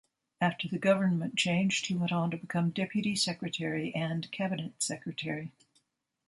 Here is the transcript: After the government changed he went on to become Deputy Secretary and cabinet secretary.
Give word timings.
After 0.41 0.67
the 0.67 0.79
government 0.79 1.35
changed 1.37 1.85
he 1.85 1.93
went 1.93 2.11
on 2.11 2.31
to 2.31 2.37
become 2.37 2.71
Deputy 2.71 3.15
Secretary 3.15 3.93
and 3.93 4.31
cabinet 4.31 4.81
secretary. 4.81 5.51